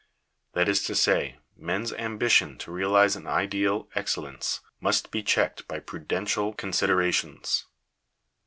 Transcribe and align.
That 0.53 0.67
is 0.67 0.81
to 0.85 0.95
say, 0.95 1.37
men's 1.55 1.93
ambition 1.93 2.57
to 2.57 2.71
realize 2.71 3.15
an 3.15 3.27
ideal 3.27 3.87
excellence 3.93 4.61
must 4.79 5.11
be 5.11 5.21
checked 5.21 5.67
by 5.67 5.77
prudential 5.77 6.53
considerations. 6.53 7.67